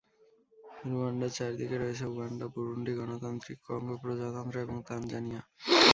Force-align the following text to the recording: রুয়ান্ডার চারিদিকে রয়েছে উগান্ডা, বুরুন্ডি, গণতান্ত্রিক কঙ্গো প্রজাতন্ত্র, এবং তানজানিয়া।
রুয়ান্ডার 0.89 1.31
চারিদিকে 1.37 1.75
রয়েছে 1.77 2.03
উগান্ডা, 2.11 2.45
বুরুন্ডি, 2.53 2.91
গণতান্ত্রিক 2.99 3.59
কঙ্গো 3.67 3.95
প্রজাতন্ত্র, 4.03 4.55
এবং 4.65 4.77
তানজানিয়া। 4.87 5.41